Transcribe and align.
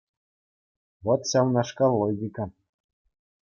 Вӑт 1.09 1.21
ҫавнашкал 1.33 1.93
логика. 1.99 2.45